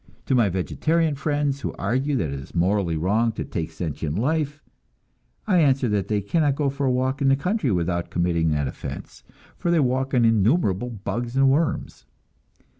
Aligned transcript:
To 0.25 0.33
my 0.33 0.49
vegetarian 0.49 1.13
friends 1.13 1.61
who 1.61 1.73
argue 1.73 2.15
that 2.15 2.29
it 2.33 2.39
is 2.39 2.55
morally 2.55 2.97
wrong 2.97 3.31
to 3.33 3.45
take 3.45 3.69
sentient 3.69 4.17
life, 4.17 4.63
I 5.45 5.59
answer 5.59 5.87
that 5.89 6.07
they 6.07 6.21
cannot 6.21 6.55
go 6.55 6.71
for 6.71 6.87
a 6.87 6.91
walk 6.91 7.21
in 7.21 7.27
the 7.27 7.35
country 7.35 7.69
without 7.69 8.09
committing 8.09 8.49
that 8.49 8.67
offense, 8.67 9.21
for 9.59 9.69
they 9.69 9.79
walk 9.79 10.15
on 10.15 10.25
innumerable 10.25 10.89
bugs 10.89 11.35
and 11.35 11.51
worms. 11.51 12.07